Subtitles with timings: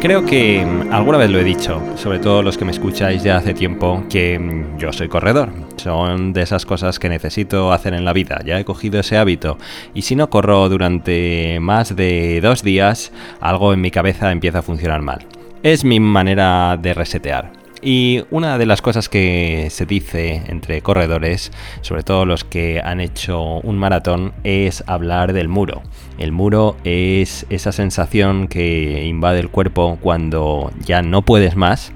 [0.00, 3.38] Creo que mm, alguna vez lo he dicho, sobre todo los que me escucháis ya
[3.38, 5.50] hace tiempo, que mm, yo soy corredor.
[5.78, 8.40] Son de esas cosas que necesito hacer en la vida.
[8.44, 9.58] Ya he cogido ese hábito.
[9.94, 14.62] Y si no corro durante más de dos días, algo en mi cabeza empieza a
[14.62, 15.26] funcionar mal.
[15.62, 17.65] Es mi manera de resetear.
[17.88, 23.00] Y una de las cosas que se dice entre corredores, sobre todo los que han
[23.00, 25.84] hecho un maratón, es hablar del muro.
[26.18, 31.92] El muro es esa sensación que invade el cuerpo cuando ya no puedes más.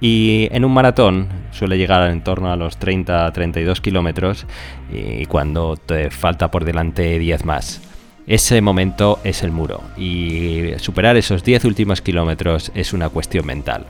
[0.00, 4.46] Y en un maratón suele llegar en torno a los 30-32 kilómetros
[4.90, 7.82] y cuando te falta por delante 10 más.
[8.26, 13.84] Ese momento es el muro y superar esos 10 últimos kilómetros es una cuestión mental.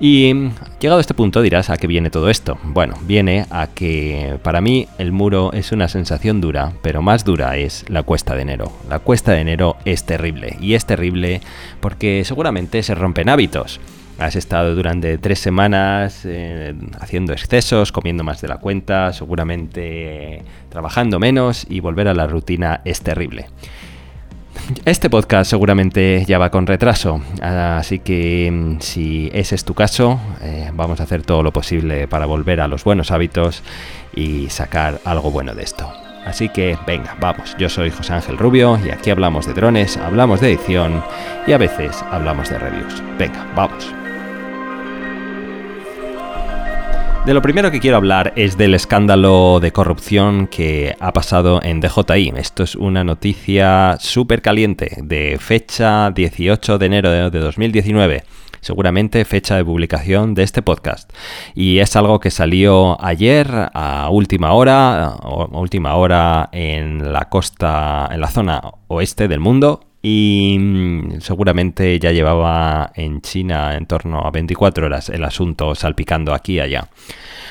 [0.00, 0.32] Y
[0.78, 2.56] llegado a este punto dirás a qué viene todo esto.
[2.62, 7.56] Bueno, viene a que para mí el muro es una sensación dura, pero más dura
[7.56, 8.72] es la cuesta de enero.
[8.88, 11.40] La cuesta de enero es terrible y es terrible
[11.80, 13.80] porque seguramente se rompen hábitos.
[14.18, 21.18] Has estado durante tres semanas eh, haciendo excesos, comiendo más de la cuenta, seguramente trabajando
[21.18, 23.46] menos y volver a la rutina es terrible.
[24.84, 30.20] Este podcast seguramente ya va con retraso, así que mm, si ese es tu caso,
[30.42, 33.62] eh, vamos a hacer todo lo posible para volver a los buenos hábitos
[34.14, 35.90] y sacar algo bueno de esto.
[36.26, 40.40] Así que venga, vamos, yo soy José Ángel Rubio y aquí hablamos de drones, hablamos
[40.40, 41.02] de edición
[41.46, 43.02] y a veces hablamos de reviews.
[43.18, 44.07] Venga, vamos.
[47.28, 51.78] De lo primero que quiero hablar es del escándalo de corrupción que ha pasado en
[51.78, 52.32] DJI.
[52.38, 58.24] Esto es una noticia súper caliente de fecha 18 de enero de 2019
[58.62, 61.12] seguramente fecha de publicación de este podcast.
[61.54, 68.08] Y es algo que salió ayer a última hora, a última hora en la costa,
[68.10, 74.20] en la zona oeste del mundo, y mm, seguramente ya llevaba en China en torno
[74.20, 76.88] a 24 horas el asunto salpicando aquí y allá.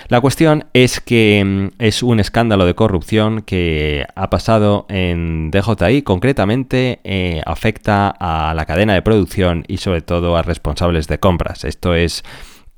[0.10, 6.04] La cuestión es que mm, es un escándalo de corrupción que ha pasado en DJI,
[6.04, 11.66] concretamente eh, afecta a la cadena de producción y sobre todo a responsables de compras.
[11.66, 12.24] Esto es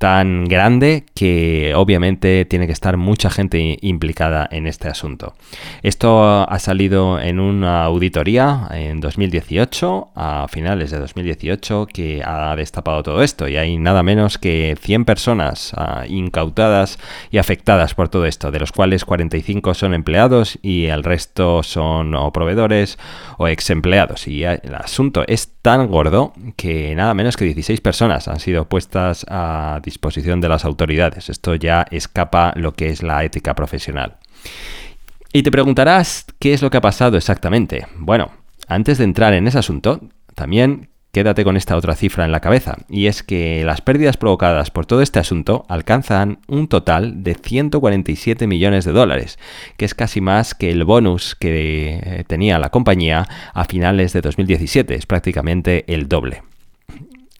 [0.00, 5.34] tan grande que obviamente tiene que estar mucha gente implicada en este asunto.
[5.82, 13.02] Esto ha salido en una auditoría en 2018, a finales de 2018, que ha destapado
[13.02, 16.98] todo esto y hay nada menos que 100 personas ah, incautadas
[17.30, 22.14] y afectadas por todo esto, de los cuales 45 son empleados y el resto son
[22.32, 22.98] proveedores
[23.36, 24.26] o ex empleados.
[24.26, 29.26] Y el asunto es tan gordo que nada menos que 16 personas han sido puestas
[29.28, 31.28] a de las autoridades.
[31.28, 34.16] Esto ya escapa lo que es la ética profesional.
[35.32, 37.86] Y te preguntarás qué es lo que ha pasado exactamente.
[37.96, 38.30] Bueno,
[38.66, 40.00] antes de entrar en ese asunto,
[40.34, 44.70] también quédate con esta otra cifra en la cabeza, y es que las pérdidas provocadas
[44.70, 49.38] por todo este asunto alcanzan un total de 147 millones de dólares,
[49.76, 54.20] que es casi más que el bonus que eh, tenía la compañía a finales de
[54.20, 56.42] 2017, es prácticamente el doble.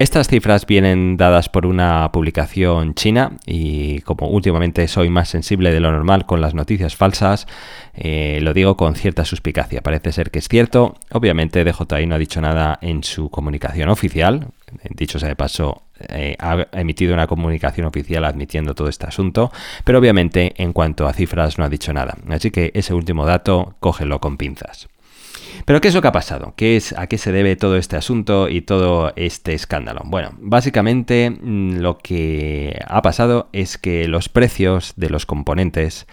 [0.01, 5.81] Estas cifras vienen dadas por una publicación china y como últimamente soy más sensible de
[5.81, 7.47] lo normal con las noticias falsas,
[7.93, 9.83] eh, lo digo con cierta suspicacia.
[9.83, 10.95] Parece ser que es cierto.
[11.13, 14.47] Obviamente DJI no ha dicho nada en su comunicación oficial.
[14.89, 19.53] Dicho sea de paso, eh, ha emitido una comunicación oficial admitiendo todo este asunto,
[19.85, 22.17] pero obviamente en cuanto a cifras no ha dicho nada.
[22.31, 24.89] Así que ese último dato cógelo con pinzas.
[25.65, 26.55] Pero ¿qué es lo que ha pasado?
[26.57, 30.03] ¿Qué es, ¿A qué se debe todo este asunto y todo este escándalo?
[30.05, 36.07] Bueno, básicamente mm, lo que ha pasado es que los precios de los componentes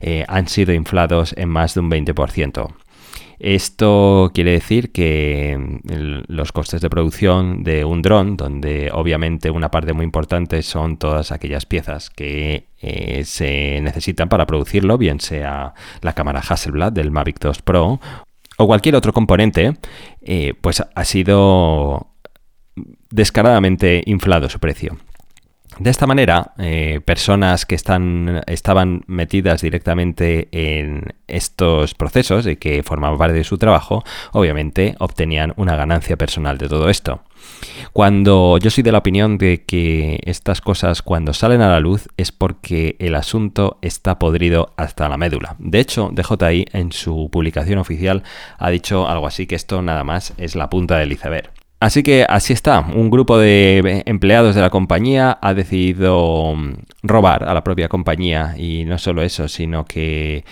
[0.00, 2.74] eh, han sido inflados en más de un 20%.
[3.40, 9.70] Esto quiere decir que mm, los costes de producción de un dron, donde obviamente una
[9.70, 15.74] parte muy importante son todas aquellas piezas que eh, se necesitan para producirlo, bien sea
[16.00, 18.00] la cámara Hasselblad del Mavic 2 Pro
[18.56, 19.74] o cualquier otro componente,
[20.22, 22.08] eh, pues ha sido
[23.10, 24.96] descaradamente inflado su precio.
[25.78, 32.82] De esta manera, eh, personas que están, estaban metidas directamente en estos procesos y que
[32.82, 37.22] formaban parte de su trabajo, obviamente obtenían una ganancia personal de todo esto.
[37.92, 42.08] Cuando yo soy de la opinión de que estas cosas cuando salen a la luz
[42.16, 45.56] es porque el asunto está podrido hasta la médula.
[45.58, 48.22] De hecho, DJI en su publicación oficial
[48.58, 51.63] ha dicho algo así que esto nada más es la punta del iceberg.
[51.84, 57.44] Así que así está, un grupo de empleados de la compañía ha decidido mm, robar
[57.44, 58.54] a la propia compañía.
[58.56, 60.46] Y no solo eso, sino que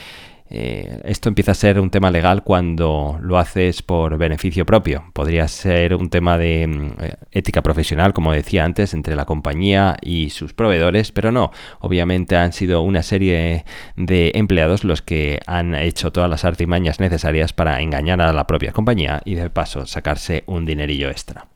[0.55, 5.05] eh, esto empieza a ser un tema legal cuando lo haces por beneficio propio.
[5.15, 9.97] Podría ser un tema de mm, eh, ética profesional, como decía antes, entre la compañía
[10.03, 11.53] y sus proveedores, pero no.
[11.81, 13.65] Obviamente han sido una serie
[13.97, 18.73] de empleados los que han hecho todas las artimañas necesarias para engañar a la propia
[18.73, 21.47] compañía y de paso sacarse un dinerillo extra.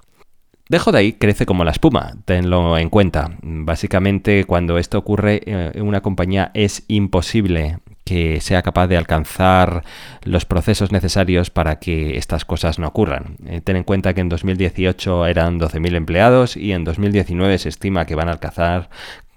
[0.69, 3.37] Dejo de ahí crece como la espuma, tenlo en cuenta.
[3.43, 9.83] Básicamente cuando esto ocurre en eh, una compañía es imposible que sea capaz de alcanzar
[10.23, 13.37] los procesos necesarios para que estas cosas no ocurran.
[13.47, 18.07] Eh, ten en cuenta que en 2018 eran 12.000 empleados y en 2019 se estima
[18.07, 18.91] que van a alcanzar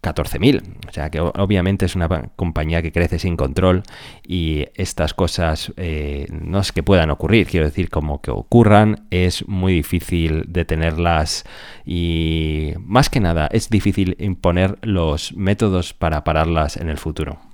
[0.04, 0.62] 14.000.
[0.88, 3.82] O sea que obviamente es una compañía que crece sin control
[4.24, 9.48] y estas cosas eh, no es que puedan ocurrir, quiero decir, como que ocurran, es
[9.48, 11.44] muy difícil detenerlas
[11.86, 17.49] y más que nada es difícil imponer los métodos para pararlas en el futuro.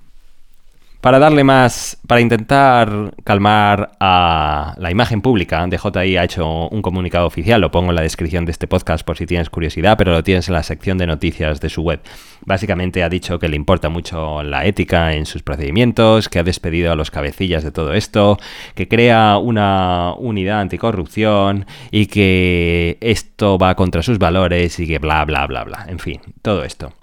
[1.06, 7.28] Para darle más, para intentar calmar a la imagen pública, DJI ha hecho un comunicado
[7.28, 10.24] oficial, lo pongo en la descripción de este podcast por si tienes curiosidad, pero lo
[10.24, 12.00] tienes en la sección de noticias de su web.
[12.44, 16.90] Básicamente ha dicho que le importa mucho la ética en sus procedimientos, que ha despedido
[16.90, 18.36] a los cabecillas de todo esto,
[18.74, 25.24] que crea una unidad anticorrupción y que esto va contra sus valores y que bla,
[25.24, 25.86] bla, bla, bla.
[25.88, 26.94] En fin, todo esto.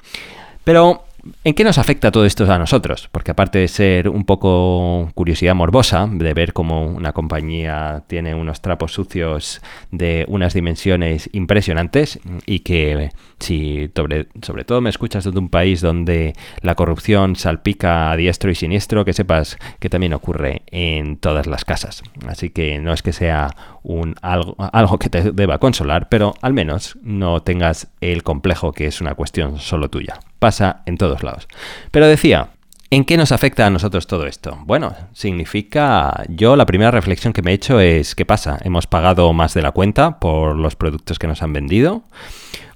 [0.65, 1.05] Pero
[1.45, 3.07] ¿En qué nos afecta todo esto a nosotros?
[3.11, 8.61] Porque aparte de ser un poco curiosidad morbosa, de ver cómo una compañía tiene unos
[8.61, 9.61] trapos sucios
[9.91, 15.79] de unas dimensiones impresionantes y que si sobre, sobre todo me escuchas desde un país
[15.79, 21.47] donde la corrupción salpica a diestro y siniestro, que sepas que también ocurre en todas
[21.47, 22.03] las casas.
[22.27, 23.49] Así que no es que sea
[23.83, 28.87] un algo, algo que te deba consolar, pero al menos no tengas el complejo que
[28.87, 31.47] es una cuestión solo tuya pasa en todos lados.
[31.91, 32.49] Pero decía,
[32.89, 34.59] ¿En qué nos afecta a nosotros todo esto?
[34.65, 38.59] Bueno, significa, yo la primera reflexión que me he hecho es, ¿qué pasa?
[38.63, 42.03] ¿Hemos pagado más de la cuenta por los productos que nos han vendido?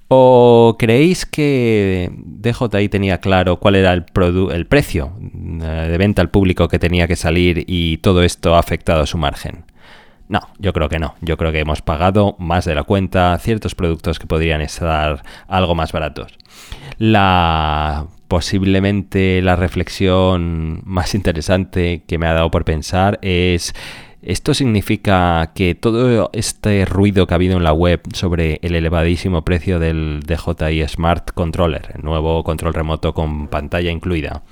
[0.07, 4.05] ¿O creéis que DJI tenía claro cuál era el,
[4.51, 8.59] el precio eh, de venta al público que tenía que salir y todo esto ha
[8.59, 9.65] afectado a su margen?
[10.29, 11.15] No, yo creo que no.
[11.21, 15.75] Yo creo que hemos pagado más de la cuenta ciertos productos que podrían estar algo
[15.75, 16.37] más baratos.
[16.97, 23.73] La posiblemente la reflexión más interesante que me ha dado por pensar es
[24.21, 29.43] esto significa que todo este ruido que ha habido en la web sobre el elevadísimo
[29.45, 34.43] precio del DJI Smart Controller, el nuevo control remoto con pantalla incluida,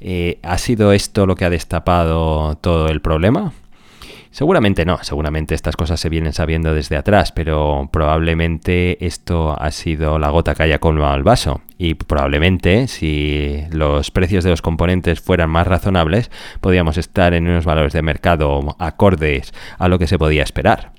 [0.00, 3.52] eh, ¿ha sido esto lo que ha destapado todo el problema?
[4.36, 10.18] Seguramente no, seguramente estas cosas se vienen sabiendo desde atrás, pero probablemente esto ha sido
[10.18, 11.62] la gota que haya colmado el vaso.
[11.78, 16.30] Y probablemente, si los precios de los componentes fueran más razonables,
[16.60, 20.92] podríamos estar en unos valores de mercado acordes a lo que se podía esperar.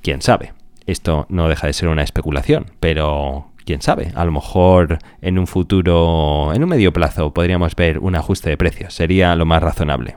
[0.00, 0.54] ¿Quién sabe?
[0.86, 5.46] Esto no deja de ser una especulación, pero quién sabe, a lo mejor en un
[5.46, 8.94] futuro, en un medio plazo, podríamos ver un ajuste de precios.
[8.94, 10.14] Sería lo más razonable.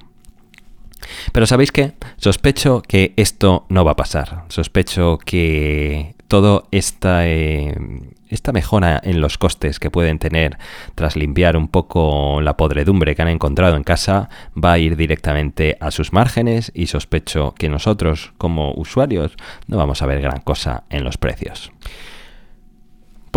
[1.31, 1.93] Pero ¿sabéis qué?
[2.17, 4.45] Sospecho que esto no va a pasar.
[4.49, 7.75] Sospecho que todo esta, eh,
[8.29, 10.57] esta mejora en los costes que pueden tener
[10.95, 14.29] tras limpiar un poco la podredumbre que han encontrado en casa
[14.61, 19.33] va a ir directamente a sus márgenes y sospecho que nosotros como usuarios
[19.67, 21.71] no vamos a ver gran cosa en los precios.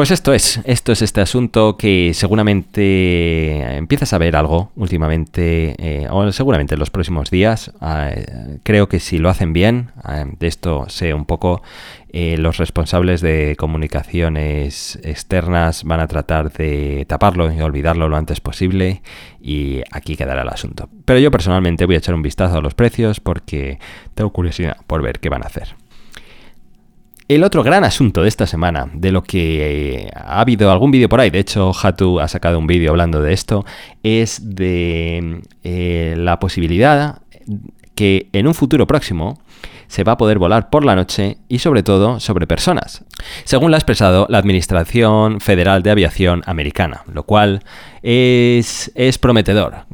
[0.00, 6.08] Pues esto es, esto es este asunto que seguramente empiezas a ver algo últimamente, eh,
[6.08, 7.70] o seguramente en los próximos días.
[7.82, 8.10] Ah,
[8.62, 11.60] creo que si lo hacen bien, ah, de esto sé un poco,
[12.14, 18.40] eh, los responsables de comunicaciones externas van a tratar de taparlo y olvidarlo lo antes
[18.40, 19.02] posible
[19.38, 20.88] y aquí quedará el asunto.
[21.04, 23.78] Pero yo personalmente voy a echar un vistazo a los precios porque
[24.14, 25.79] tengo curiosidad por ver qué van a hacer.
[27.30, 31.08] El otro gran asunto de esta semana, de lo que eh, ha habido algún vídeo
[31.08, 33.64] por ahí, de hecho Hatu ha sacado un vídeo hablando de esto,
[34.02, 37.22] es de eh, la posibilidad
[37.94, 39.40] que en un futuro próximo
[39.86, 43.04] se va a poder volar por la noche y sobre todo sobre personas,
[43.44, 47.62] según lo ha expresado la Administración Federal de Aviación Americana, lo cual
[48.02, 49.84] es, es prometedor.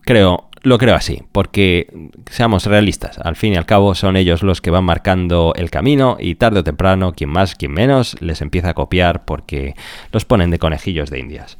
[0.00, 1.88] Creo, lo creo así, porque
[2.30, 6.16] seamos realistas, al fin y al cabo son ellos los que van marcando el camino
[6.20, 9.74] y tarde o temprano, quien más, quien menos, les empieza a copiar porque
[10.12, 11.56] los ponen de conejillos de indias.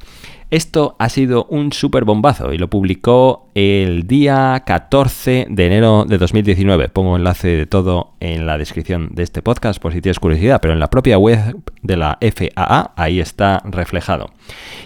[0.51, 6.17] Esto ha sido un super bombazo y lo publicó el día 14 de enero de
[6.17, 6.89] 2019.
[6.89, 10.73] Pongo enlace de todo en la descripción de este podcast por si tienes curiosidad, pero
[10.73, 14.31] en la propia web de la FAA ahí está reflejado.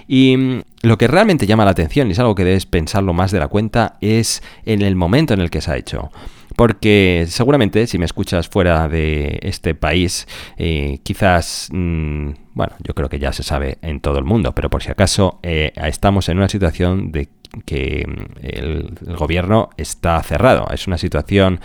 [0.08, 3.32] Y mm, lo que realmente llama la atención, y es algo que debes pensarlo más
[3.32, 6.12] de la cuenta, es en el momento en el que se ha hecho.
[6.56, 13.10] Porque seguramente si me escuchas fuera de este país, eh, quizás, mm, bueno, yo creo
[13.10, 16.38] que ya se sabe en todo el mundo, pero por si acaso eh, estamos en
[16.38, 17.30] una situación de
[17.66, 20.68] que mm, el, el gobierno está cerrado.
[20.72, 21.60] Es una situación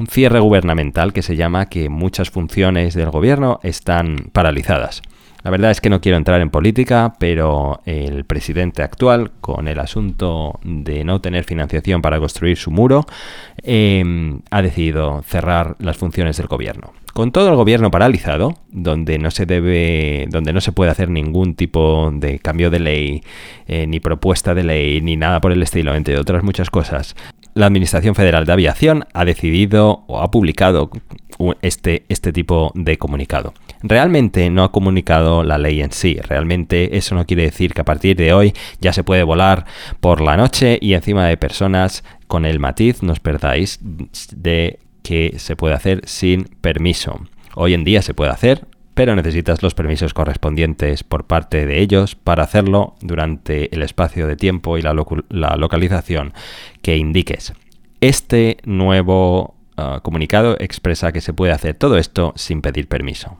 [0.00, 5.02] un cierre gubernamental que se llama que muchas funciones del gobierno están paralizadas.
[5.42, 9.78] La verdad es que no quiero entrar en política, pero el presidente actual, con el
[9.78, 13.06] asunto de no tener financiación para construir su muro,
[13.62, 16.92] em, ha decidido cerrar las funciones del gobierno.
[17.12, 21.54] Con todo el gobierno paralizado, donde no se debe, donde no se puede hacer ningún
[21.54, 23.22] tipo de cambio de ley,
[23.66, 27.16] eh, ni propuesta de ley, ni nada por el estilo, entre otras muchas cosas,
[27.60, 30.90] la Administración Federal de Aviación ha decidido o ha publicado
[31.62, 33.54] este, este tipo de comunicado.
[33.82, 37.84] Realmente no ha comunicado la ley en sí, realmente eso no quiere decir que a
[37.84, 39.66] partir de hoy ya se puede volar
[40.00, 43.78] por la noche y encima de personas con el matiz, no os perdáis,
[44.34, 47.20] de que se puede hacer sin permiso.
[47.54, 48.66] Hoy en día se puede hacer,
[49.00, 54.36] pero necesitas los permisos correspondientes por parte de ellos para hacerlo durante el espacio de
[54.36, 56.34] tiempo y la, localización
[56.82, 57.54] que indiques.
[58.02, 63.38] Este nuevo ah, comunicado expresa que se puede hacer todo esto sin pedir permiso.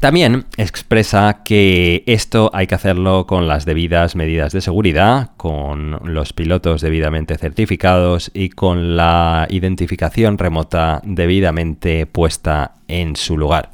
[0.00, 6.32] También expresa que esto hay que hacerlo con las debidas medidas de seguridad, con los
[6.32, 13.70] pilotos debidamente certificados y con la identificación remota debidamente puesta en su lugar.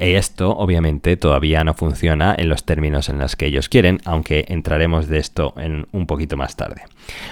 [0.00, 5.08] Esto obviamente todavía no funciona en los términos en los que ellos quieren, aunque entraremos
[5.08, 6.82] de esto en un poquito más tarde.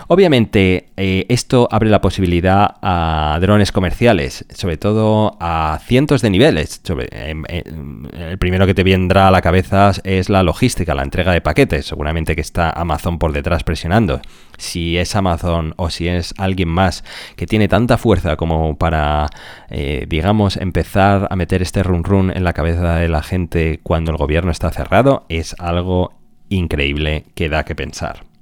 [0.08, 6.82] Obviamente eh, esto abre la posibilidad a drones comerciales, sobre todo a cientos de niveles.
[6.88, 11.86] El primero que te vendrá a la cabeza es la logística, la entrega de paquetes.
[11.86, 14.20] Seguramente que está Amazon por detrás presionando.
[14.58, 17.04] Si es Amazon o si es alguien más
[17.36, 19.28] que tiene tanta fuerza como para,
[19.70, 24.10] eh, digamos, empezar a meter este run run en la cabeza de la gente cuando
[24.12, 26.12] el gobierno está cerrado, es algo
[26.48, 28.33] increíble que da que pensar.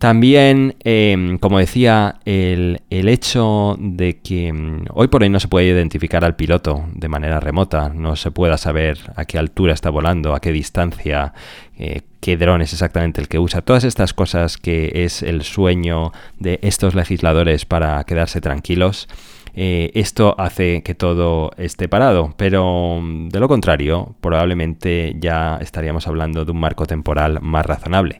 [0.00, 5.66] También, em, como decía, el, hecho de que em, hoy por hoy no se puede
[5.66, 10.34] identificar al piloto de manera remota, no se pueda saber a qué altura está volando,
[10.34, 11.34] a qué distancia,
[11.76, 16.12] eh, qué dron es exactamente el que usa, todas estas cosas que es el sueño
[16.38, 19.06] de estos legisladores para quedarse tranquilos.
[19.54, 26.06] Eh, esto hace que todo esté parado, pero mm, de lo contrario, probablemente ya estaríamos
[26.06, 28.18] hablando de un marco temporal más razonable.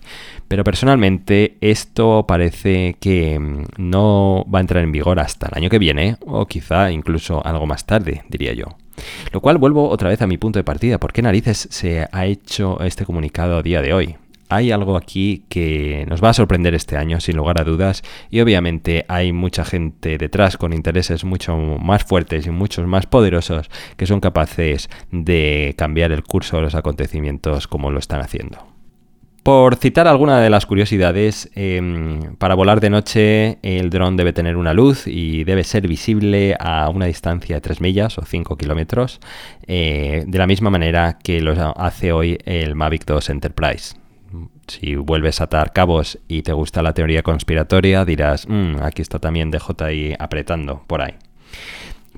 [0.48, 5.70] Pero personalmente esto parece que mm, no va a entrar en vigor hasta el año
[5.70, 8.66] que viene, o quizá incluso algo más tarde, diría yo.
[9.32, 10.98] Lo cual vuelvo otra vez a mi punto de partida.
[10.98, 14.16] ¿Por qué narices se ha hecho este comunicado a día de hoy?
[14.50, 18.40] Hay algo aquí que nos va a sorprender este año, sin lugar a dudas, y
[18.40, 24.06] obviamente hay mucha gente detrás con intereses mucho más fuertes y muchos más poderosos que
[24.06, 28.70] son capaces de cambiar el curso de los acontecimientos como lo están haciendo.
[29.42, 34.56] Por citar alguna de las curiosidades, em, para volar de noche el dron debe tener
[34.56, 39.18] una luz y debe ser visible a una distancia de 3 millas o 5 kilómetros,
[39.66, 43.99] eh, de la misma manera que lo hace hoy el Mavic 2 Enterprise
[44.66, 49.18] si vuelves a atar cabos y te gusta la teoría conspiratoria, dirás, mm, aquí está
[49.18, 51.14] también DJI apretando por ahí.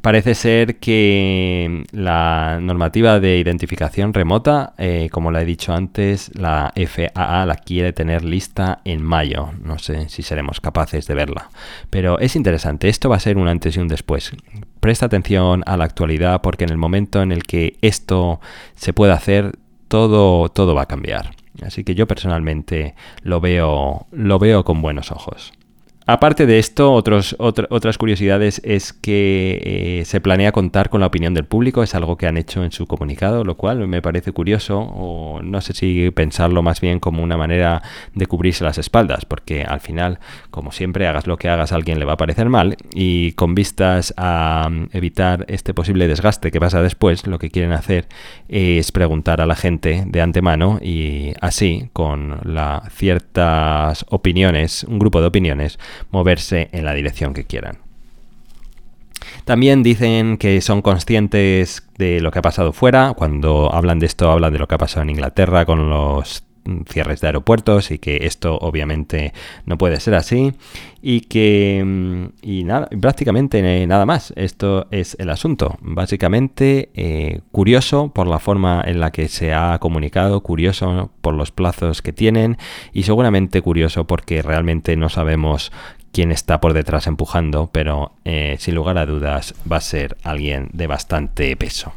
[0.02, 6.72] Parece ser que la normativa de identificación remota, eh, como la he dicho antes, la
[6.74, 9.50] FAA la quiere tener lista en mayo.
[9.62, 11.50] No sé si seremos capaces de verla.
[11.88, 14.32] Pero es interesante, esto va a ser un antes y un después.
[14.80, 18.40] Presta atención a la actualidad porque en el momento en el que esto
[18.74, 19.52] se pueda hacer,
[19.86, 21.41] todo, todo va a cambiar.
[21.60, 25.52] Así que yo personalmente lo veo, lo veo con buenos ojos.
[26.06, 29.60] Aparte de esto, otros, otras curiosidades es que
[30.00, 32.72] eh, se planea contar con la opinión del público, es algo que han hecho en
[32.72, 37.22] su comunicado, lo cual me parece curioso, o no sé si pensarlo más bien como
[37.22, 37.82] una manera
[38.14, 40.18] de cubrirse las espaldas, porque al final,
[40.50, 43.54] como siempre, hagas lo que hagas, a alguien le va a parecer mal, y con
[43.54, 48.08] vistas a mm, evitar este posible desgaste que pasa después, lo que quieren hacer
[48.48, 55.20] es preguntar a la gente de antemano y así, con la, ciertas opiniones, un grupo
[55.20, 55.78] de opiniones,
[56.10, 57.78] moverse en la dirección que quieran.
[59.44, 63.14] También dicen que son conscientes de lo que ha pasado fuera.
[63.14, 66.44] Cuando hablan de esto, hablan de lo que ha pasado en Inglaterra con los
[66.86, 69.32] cierres de aeropuertos y que esto obviamente
[69.66, 70.52] no puede ser así.
[71.00, 74.32] Y que mm, y nada prácticamente nada más.
[74.36, 75.78] Esto es el asunto.
[75.80, 81.50] Básicamente eh, curioso por la forma en la que se ha comunicado curioso por los
[81.50, 82.58] plazos que tienen
[82.92, 85.72] y seguramente curioso porque realmente no sabemos
[86.12, 90.68] quién está por detrás empujando pero eh, sin lugar a dudas va a ser alguien
[90.72, 91.92] de bastante peso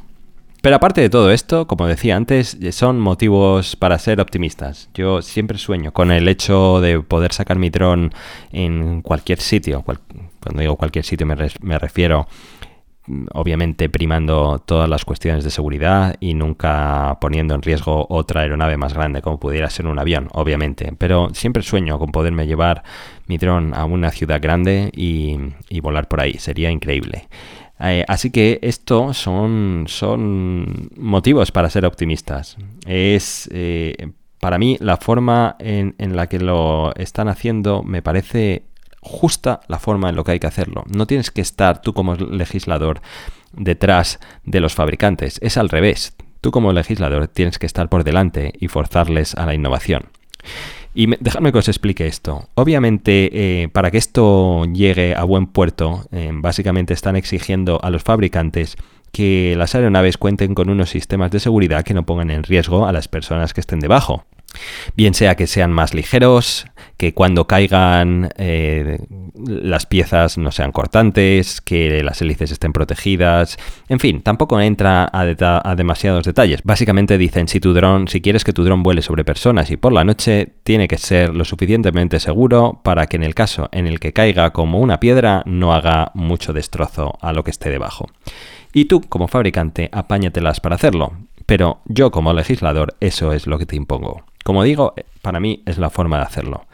[0.66, 4.90] pero aparte de todo esto, como decía antes, son motivos para ser optimistas.
[4.96, 8.12] Yo siempre sueño con el hecho de poder sacar mi dron
[8.52, 9.84] en cualquier sitio.
[9.84, 12.28] cuando digo cualquier sitio me, me refiero
[13.06, 18.76] mm, obviamente primando todas las cuestiones de seguridad y nunca poniendo en riesgo otra aeronave
[18.76, 20.94] más grande como pudiera ser un avión, obviamente.
[20.98, 22.82] Pero siempre sueño con poderme llevar
[23.28, 25.38] mi dron a una ciudad grande y,
[25.70, 26.40] y volar por ahí.
[26.40, 27.28] Sería increíble.
[27.80, 29.88] Eh, así que esto son,
[30.98, 32.58] motivos para ser optimistas.
[32.86, 38.64] Es eh, para mí la forma en, la que lo están haciendo me parece
[39.02, 40.84] justa la forma en lo que hay que hacerlo.
[40.88, 43.02] No tienes que estar tú como legislador
[43.54, 46.16] detrás de los fabricantes, es al revés.
[46.42, 50.10] Tú como legislador tienes que estar por delante y forzarles a la innovación.
[50.98, 52.48] Y dejadme que os explique esto.
[52.56, 58.02] Obviamente, eh, para que esto llegue a buen puerto, eh, básicamente están exigiendo a los
[58.02, 58.78] fabricantes
[59.12, 62.94] que las aeronaves cuenten con unos sistemas de seguridad que no pongan en riesgo a
[62.94, 64.26] las personas que estén debajo.
[64.96, 66.66] Bien sea que sean más ligeros,
[66.98, 69.00] que cuando caigan eh,
[69.46, 73.58] las piezas no sean cortantes, que las hélices estén protegidas,
[73.90, 76.62] en fin, tampoco entra a, demasiados detalles.
[76.64, 79.94] Básicamente dicen si tu dron, si quieres que tu dron vuele sobre personas y por
[79.94, 84.00] la noche, tiene que ser lo suficientemente seguro para que en el caso en el
[84.00, 88.08] que caiga como una piedra no haga mucho destrozo a lo que esté debajo.
[88.74, 91.14] Y tú, como fabricante, apáñatelas para hacerlo.
[91.46, 94.24] Pero yo, como legislador, eso es lo que te impongo.
[94.44, 96.66] Como digo, para mí es la forma de hacerlo.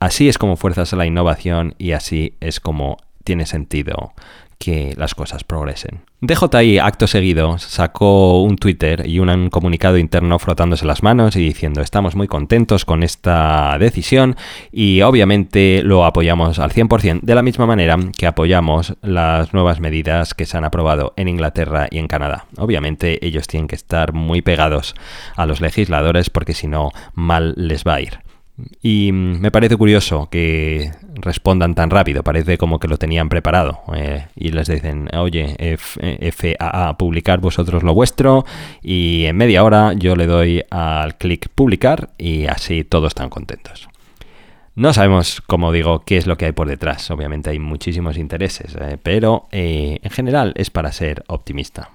[0.00, 4.12] Así es como fuerzas a la innovación y así es como tiene sentido
[4.64, 6.00] que las cosas progresen.
[6.22, 11.82] DJI, acto seguido, sacó un Twitter y un comunicado interno frotándose las manos y diciendo
[11.82, 14.36] estamos muy contentos con esta decisión
[14.72, 20.32] y obviamente lo apoyamos al 100%, de la misma manera que apoyamos las nuevas medidas
[20.32, 22.46] que se han aprobado en Inglaterra y en Canadá.
[22.56, 24.94] Obviamente ellos tienen que estar muy pegados
[25.36, 28.24] a los legisladores porque si no, mal les va a ir.
[28.82, 33.80] Y me parece curioso que respondan tan rápido, parece como que lo tenían preparado.
[33.96, 38.44] Eh, y les dicen, oye, FAA, publicar vosotros lo vuestro.
[38.80, 43.88] Y en media hora yo le doy al clic publicar y así todos están contentos.
[44.76, 47.10] No sabemos, como digo, qué es lo que hay por detrás.
[47.10, 51.90] Obviamente hay muchísimos intereses, eh, pero eh, en general es para ser optimista.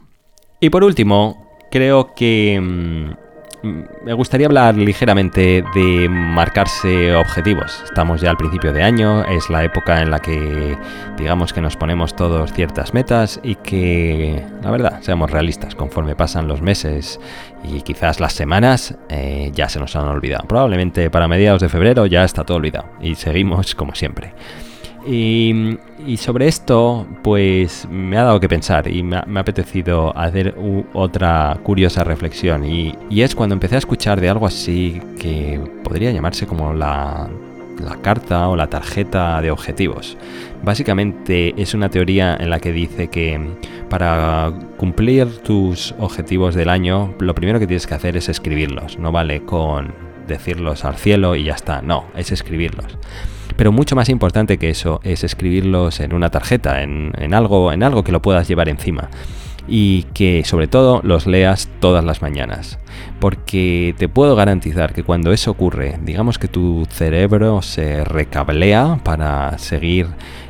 [0.59, 2.59] Y por último, creo que...
[2.61, 3.28] Mm, Mm,
[3.61, 7.81] me gustaría hablar ligeramente de marcarse objetivos.
[7.83, 10.77] Estamos ya al principio de año, es la época en la que
[11.17, 16.47] digamos que nos ponemos todos ciertas metas y que, la verdad, seamos realistas, conforme pasan
[16.47, 17.19] los meses
[17.63, 20.47] y quizás las semanas, eh, ya se nos han olvidado.
[20.47, 24.33] Probablemente para mediados de febrero ya está todo olvidado y seguimos como siempre.
[25.05, 25.77] Y,
[26.17, 30.55] sobre esto, pues me ha dado que pensar y me ha, apetecido hacer
[30.93, 32.65] otra curiosa reflexión.
[32.65, 37.29] Y, es cuando empecé a escuchar de algo así que podría llamarse como la,
[38.01, 40.17] carta o la tarjeta de objetivos.
[40.63, 43.39] Básicamente es una teoría en la que dice que
[43.89, 48.99] para cumplir tus objetivos del año, lo primero que tienes que hacer es escribirlos.
[48.99, 49.93] No vale con
[50.27, 51.81] decirlos al cielo y ya está.
[51.81, 52.97] No, es escribirlos.
[53.59, 58.05] Pero mucho más importante que eso es escribirlos en una tarjeta, en, algo, en algo
[58.05, 59.09] que lo puedas llevar encima
[59.67, 62.79] y que sobre todo los leas todas las mañanas.
[63.19, 69.57] Porque te puedo garantizar que cuando eso ocurre, digamos que tu cerebro se recablea para
[69.57, 70.07] seguir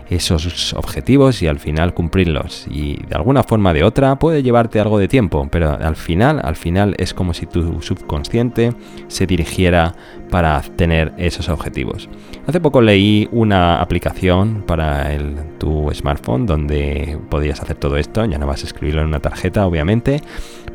[0.10, 2.66] esos objetivos y al final cumplirlos.
[2.70, 6.56] Y de alguna forma de otra puede llevarte algo de tiempo, pero al final, al
[6.56, 8.74] final es como si tu subconsciente
[9.08, 9.96] se dirigiera
[10.30, 12.10] para tener esos objetivos.
[12.48, 15.10] Hace poco leí una aplicación para
[15.58, 19.66] tu smartphone donde podías hacer todo esto, ya no vas a escribirlo en una tarjeta
[19.66, 20.22] obviamente,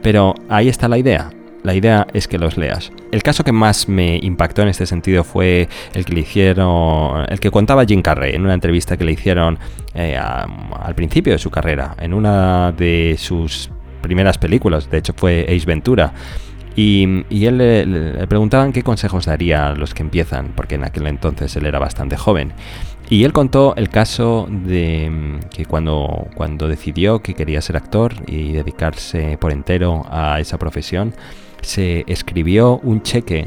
[0.03, 1.31] pero ahí está la idea
[1.65, 2.93] la idea es que los leas.
[3.11, 7.41] El caso que más me impactó en este sentido fue el que le hicieron, el
[7.41, 9.59] que contaba Jim Carrey en una entrevista que le hicieron
[9.95, 13.71] eh, al principio de su carrera, en una de sus
[14.03, 16.13] primeras películas, de hecho fue Ace Ventura.
[16.77, 21.55] Y, él le, preguntaban qué consejos daría a los que empiezan, porque en aquel entonces
[21.57, 22.53] él era bastante joven.
[23.09, 28.53] Y él contó el caso de que cuando, cuando decidió que quería ser actor y
[28.53, 31.15] dedicarse por entero a esa profesión,
[31.65, 33.47] se escribió un cheque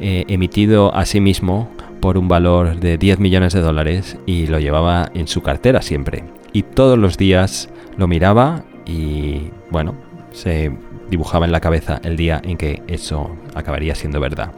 [0.00, 1.68] eh, emitido a sí mismo
[2.00, 6.24] por un valor de 10 millones de dólares y lo llevaba en su cartera siempre.
[6.52, 9.94] Y todos los días lo miraba y bueno,
[10.32, 10.72] se
[11.10, 14.52] dibujaba en la cabeza el día en que eso acabaría siendo verdad.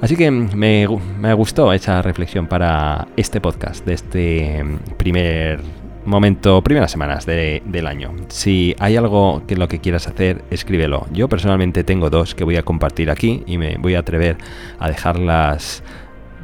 [0.00, 0.86] Así que me,
[1.34, 4.64] gustó esa reflexión para este podcast de este
[4.96, 5.60] primer
[6.04, 8.12] momento, primeras semanas del año.
[8.28, 11.06] Si hay algo que lo que quieras hacer, escríbelo.
[11.12, 14.36] Yo personalmente tengo dos que voy a compartir aquí y me voy a atrever
[14.78, 15.82] a dejarlas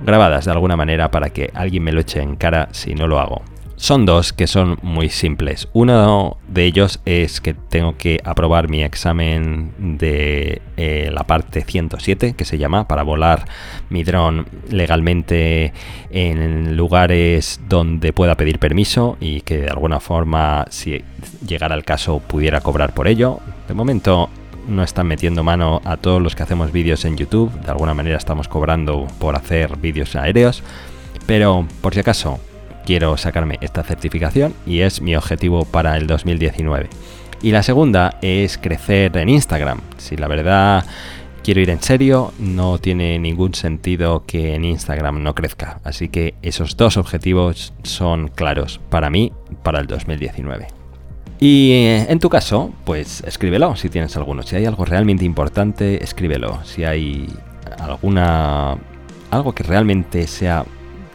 [0.04, 3.18] grabadas de alguna manera para que alguien me lo eche en cara si no lo
[3.18, 3.42] hago.
[3.78, 5.68] Son dos que son muy simples.
[5.72, 12.34] Uno de ellos es que tengo que aprobar mi examen de eh, la parte 107,
[12.34, 13.44] que se llama, para volar
[13.88, 15.72] mi dron legalmente
[16.10, 21.04] en lugares donde pueda pedir permiso y que de alguna forma, si
[21.46, 23.38] llegara el caso, pudiera cobrar por ello.
[23.68, 24.28] De momento
[24.66, 27.52] no están metiendo mano a todos los que hacemos vídeos en YouTube.
[27.60, 30.64] De alguna manera estamos cobrando por hacer vídeos aéreos.
[31.26, 32.40] Pero por si acaso
[32.88, 36.88] quiero sacarme esta certificación y es mi objetivo para el 2019.
[37.42, 39.82] Y la segunda es crecer en Instagram.
[39.98, 40.86] Si la verdad
[41.44, 45.80] quiero ir en serio, no tiene ningún sentido que en Instagram no crezca.
[45.84, 50.68] Así que esos dos objetivos son claros para mí para el 2019.
[51.40, 54.42] Y eh, en tu caso, pues escríbelo si tienes alguno.
[54.44, 56.64] Si hay algo realmente importante, escríbelo.
[56.64, 57.28] Si hay
[57.80, 58.78] alguna
[59.30, 60.64] algo que realmente sea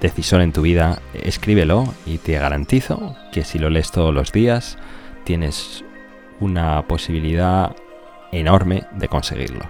[0.03, 4.77] decisor en tu vida, escríbelo y te garantizo que si lo lees todos los días,
[5.23, 5.83] tienes
[6.41, 7.75] una posibilidad
[8.33, 9.65] enorme de conseguirlo.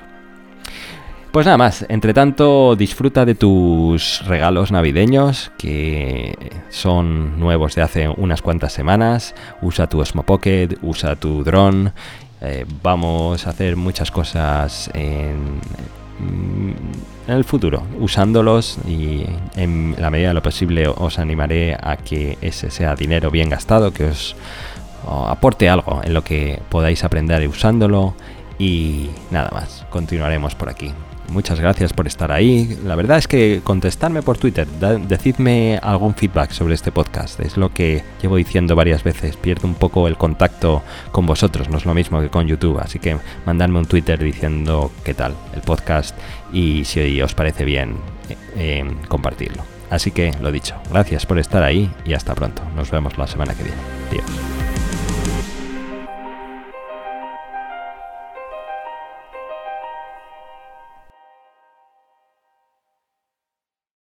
[1.32, 6.36] Pues nada más, entre tanto disfruta de tus regalos navideños que
[6.70, 11.94] son nuevos de hace unas cuantas semanas, usa tu Osmo Pocket, usa tu dron,
[12.42, 15.60] eh, vamos a hacer muchas cosas en
[16.20, 22.38] en el futuro, usándolos y en la medida de lo posible os animaré a que
[22.42, 24.36] ese sea dinero bien gastado, que os
[25.08, 28.14] aporte algo en lo que podáis aprender usándolo
[28.60, 30.92] y nada más, continuaremos por aquí.
[31.30, 32.78] Muchas gracias por estar ahí.
[32.86, 37.40] La verdad es que contestarme por Twitter, decidme algún feedback sobre este podcast.
[37.40, 39.38] Es lo que llevo diciendo varias veces.
[39.38, 42.80] Pierdo un poco el contacto con vosotros, no es lo mismo que con YouTube.
[42.80, 46.16] Así que mandadme un Twitter diciendo qué tal el podcast
[46.52, 47.96] y si os parece bien
[48.30, 49.64] eh, eh, compartirlo.
[49.90, 52.64] Así que lo dicho, gracias por estar ahí y hasta pronto.
[52.76, 53.78] Nos vemos la semana que viene.
[54.10, 54.63] Adiós.